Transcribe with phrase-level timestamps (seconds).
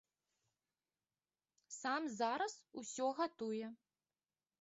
[1.79, 2.53] Сам зараз
[2.83, 3.67] усё гатуе.